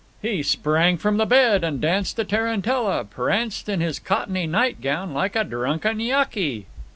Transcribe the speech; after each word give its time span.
He 0.19 0.41
sprang 0.41 0.97
from 0.97 1.17
the 1.17 1.27
bed 1.27 1.63
and 1.63 1.79
danced 1.79 2.17
a 2.17 2.23
tarantella, 2.23 3.05
pranced 3.05 3.69
in 3.69 3.81
his 3.81 3.99
cottony 3.99 4.47
nightgown 4.47 5.13
like 5.13 5.35
a 5.35 5.43
drunken 5.43 5.99
Yaqui. 5.99 6.65